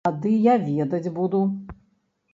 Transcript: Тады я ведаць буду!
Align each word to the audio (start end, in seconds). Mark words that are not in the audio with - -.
Тады 0.07 0.29
я 0.45 0.55
ведаць 0.63 1.13
буду! 1.21 1.43